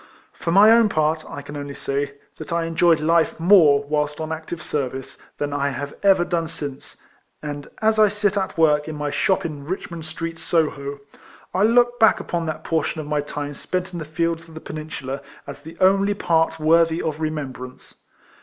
[0.33, 4.29] For my own part, I can only say, that I enjoyed life more whilst on
[4.31, 6.97] actice service, than 1 have ever done since;
[7.43, 11.01] and as I sit at work in my shop in Richmond Street, Soho,
[11.53, 14.59] I look back upon that portion of my time spent in the fields of the
[14.59, 17.93] Peninsula as the only part worthy of remembrance.